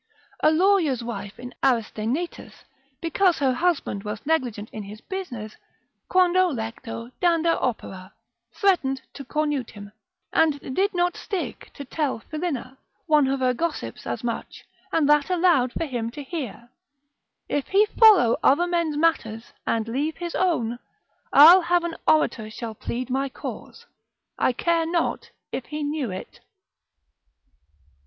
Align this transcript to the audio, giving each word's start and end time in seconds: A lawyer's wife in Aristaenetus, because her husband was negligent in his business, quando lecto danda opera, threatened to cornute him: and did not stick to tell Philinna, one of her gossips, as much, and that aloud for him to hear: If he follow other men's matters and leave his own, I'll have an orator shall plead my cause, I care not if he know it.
A 0.39 0.49
lawyer's 0.49 1.03
wife 1.03 1.37
in 1.37 1.53
Aristaenetus, 1.63 2.63
because 3.01 3.37
her 3.37 3.53
husband 3.53 4.03
was 4.03 4.25
negligent 4.25 4.67
in 4.71 4.81
his 4.81 4.99
business, 4.99 5.55
quando 6.09 6.49
lecto 6.51 7.11
danda 7.21 7.55
opera, 7.61 8.11
threatened 8.51 9.03
to 9.13 9.23
cornute 9.23 9.69
him: 9.69 9.91
and 10.33 10.59
did 10.73 10.95
not 10.95 11.15
stick 11.15 11.69
to 11.75 11.85
tell 11.85 12.17
Philinna, 12.19 12.79
one 13.05 13.27
of 13.27 13.41
her 13.41 13.53
gossips, 13.53 14.07
as 14.07 14.23
much, 14.23 14.65
and 14.91 15.07
that 15.07 15.29
aloud 15.29 15.71
for 15.71 15.85
him 15.85 16.09
to 16.09 16.23
hear: 16.23 16.69
If 17.47 17.67
he 17.67 17.85
follow 17.85 18.37
other 18.41 18.65
men's 18.65 18.97
matters 18.97 19.53
and 19.67 19.87
leave 19.87 20.17
his 20.17 20.33
own, 20.33 20.79
I'll 21.31 21.61
have 21.61 21.83
an 21.83 21.95
orator 22.07 22.49
shall 22.49 22.73
plead 22.73 23.11
my 23.11 23.29
cause, 23.29 23.85
I 24.39 24.51
care 24.51 24.87
not 24.87 25.29
if 25.51 25.65
he 25.67 25.83
know 25.83 26.09
it. 26.09 26.39